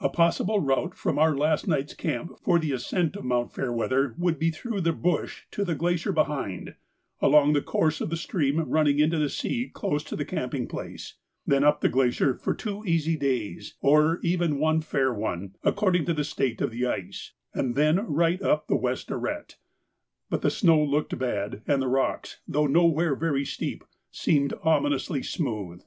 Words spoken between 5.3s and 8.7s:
to the glacier behind, along the course of the stream